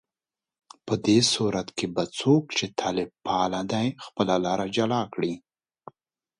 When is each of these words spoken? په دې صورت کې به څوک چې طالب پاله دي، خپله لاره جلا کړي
په 0.85 0.93
دې 1.05 1.19
صورت 1.33 1.67
کې 1.77 1.85
به 1.95 2.03
څوک 2.19 2.43
چې 2.57 2.65
طالب 2.79 3.09
پاله 3.25 3.61
دي، 3.71 3.87
خپله 4.05 4.35
لاره 4.45 4.65
جلا 4.75 5.01
کړي 5.13 5.33